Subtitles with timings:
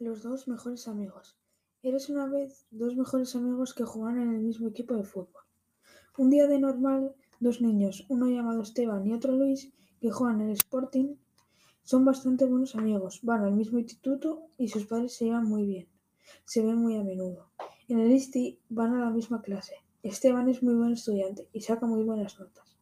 [0.00, 1.36] Los dos mejores amigos.
[1.82, 5.42] Eres una vez dos mejores amigos que jugaban en el mismo equipo de fútbol.
[6.16, 10.50] Un día de normal, dos niños, uno llamado Esteban y otro Luis, que juegan en
[10.50, 11.16] el Sporting,
[11.82, 15.88] son bastante buenos amigos, van al mismo instituto y sus padres se llevan muy bien.
[16.44, 17.50] Se ven muy a menudo.
[17.88, 19.74] En el ISTI van a la misma clase.
[20.04, 22.78] Esteban es muy buen estudiante y saca muy buenas notas.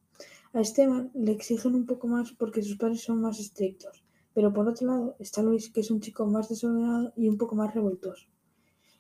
[0.53, 4.05] A Esteban le exigen un poco más porque sus padres son más estrictos
[4.37, 7.55] pero por otro lado está Luis, que es un chico más desordenado y un poco
[7.55, 8.27] más revoltoso.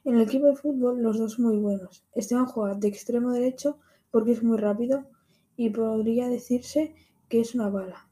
[0.02, 2.06] En el equipo de fútbol los dos muy buenos.
[2.14, 3.76] Esteban juega de extremo derecho
[4.10, 5.04] porque es muy rápido
[5.54, 6.94] y podría decirse
[7.28, 8.08] que es una bala.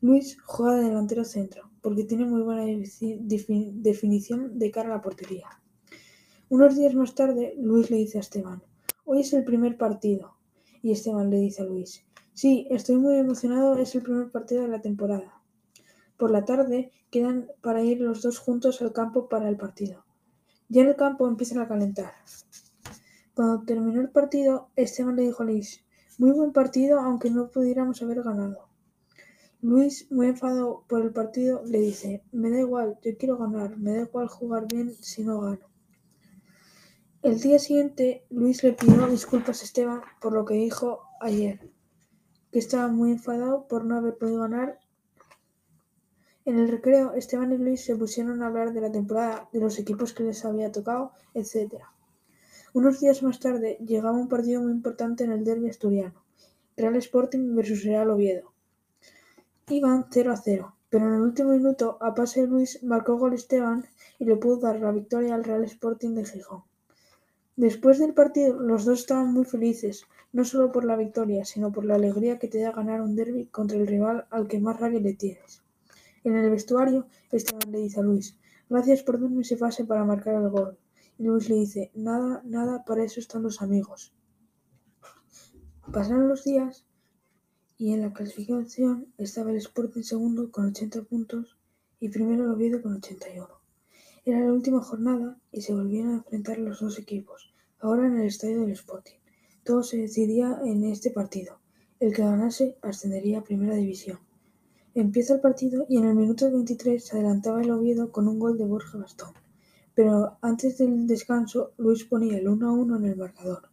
[0.00, 5.46] Luis juega de delantero centro porque tiene muy buena definición de cara a la portería.
[6.48, 8.62] Unos días más tarde, Luis le dice a Esteban,
[9.04, 10.36] hoy es el primer partido.
[10.80, 14.68] Y Esteban le dice a Luis, sí, estoy muy emocionado, es el primer partido de
[14.68, 15.39] la temporada.
[16.20, 20.04] Por la tarde quedan para ir los dos juntos al campo para el partido.
[20.68, 22.12] Ya en el campo empiezan a calentar.
[23.32, 25.82] Cuando terminó el partido, Esteban le dijo a Luis,
[26.18, 28.68] muy buen partido aunque no pudiéramos haber ganado.
[29.62, 33.94] Luis, muy enfadado por el partido, le dice, me da igual, yo quiero ganar, me
[33.94, 35.70] da igual jugar bien si no gano.
[37.22, 41.72] El día siguiente, Luis le pidió disculpas a Esteban por lo que dijo ayer,
[42.52, 44.80] que estaba muy enfadado por no haber podido ganar
[46.46, 49.78] en el recreo, Esteban y Luis se pusieron a hablar de la temporada, de los
[49.78, 51.74] equipos que les había tocado, etc.
[52.72, 56.24] Unos días más tarde llegaba un partido muy importante en el derby asturiano,
[56.76, 58.52] Real Sporting versus Real Oviedo.
[59.68, 63.34] Iban 0 a 0, pero en el último minuto a pase de Luis marcó gol
[63.34, 63.84] Esteban
[64.18, 66.62] y le pudo dar la victoria al Real Sporting de Gijón.
[67.56, 71.84] Después del partido los dos estaban muy felices, no solo por la victoria, sino por
[71.84, 75.00] la alegría que te da ganar un derby contra el rival al que más rabia
[75.00, 75.62] le tienes.
[76.22, 78.36] En el vestuario, Esteban le dice a Luis,
[78.68, 80.78] gracias por darme ese pase para marcar el gol.
[81.18, 84.12] Y Luis le dice, nada, nada, para eso están los amigos.
[85.92, 86.86] Pasaron los días
[87.78, 91.58] y en la clasificación estaba el Sporting segundo con 80 puntos
[91.98, 93.48] y primero el Oviedo con 81.
[94.26, 98.26] Era la última jornada y se volvieron a enfrentar los dos equipos, ahora en el
[98.26, 99.16] estadio del Sporting.
[99.64, 101.60] Todo se decidía en este partido.
[101.98, 104.18] El que ganase ascendería a Primera División.
[104.94, 108.58] Empieza el partido y en el minuto 23 se adelantaba el Oviedo con un gol
[108.58, 109.34] de Borja Bastón,
[109.94, 113.68] pero antes del descanso Luis ponía el 1 a 1 en el marcador.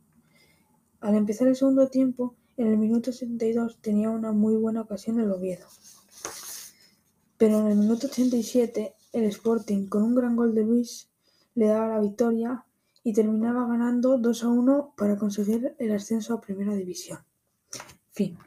[1.00, 5.32] Al empezar el segundo tiempo, en el minuto 72 tenía una muy buena ocasión el
[5.32, 5.66] Oviedo.
[7.38, 11.10] Pero en el minuto 87 el Sporting, con un gran gol de Luis,
[11.56, 12.66] le daba la victoria
[13.04, 17.20] y terminaba ganando 2 a 1 para conseguir el ascenso a Primera División.
[18.12, 18.38] Fin.